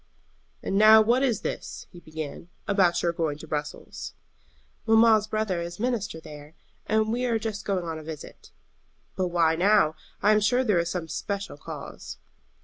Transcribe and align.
"And 0.63 0.79
now 0.79 0.99
what 0.99 1.21
is 1.21 1.41
this," 1.41 1.85
he 1.91 1.99
began, 1.99 2.49
"about 2.67 3.03
your 3.03 3.13
going 3.13 3.37
to 3.37 3.47
Brussels?" 3.47 4.15
"Mamma's 4.87 5.27
brother 5.27 5.61
is 5.61 5.79
minister 5.79 6.19
there, 6.19 6.55
and 6.87 7.13
we 7.13 7.23
are 7.25 7.37
just 7.37 7.65
going 7.65 7.85
on 7.85 7.99
a 7.99 8.03
visit." 8.03 8.49
"But 9.15 9.27
why 9.27 9.55
now? 9.55 9.95
I 10.23 10.31
am 10.31 10.39
sure 10.39 10.63
there 10.63 10.79
is 10.79 10.89
some 10.89 11.03
especial 11.05 11.57
cause." 11.57 12.17